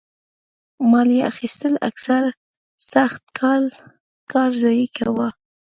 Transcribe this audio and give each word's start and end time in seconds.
مالیه 0.91 1.23
اخیستل 1.31 1.73
اکثره 1.89 2.31
سخت 2.93 3.23
کال 3.39 3.63
کار 4.31 4.49
ضایع 4.61 4.87
کاوه. 4.97 5.29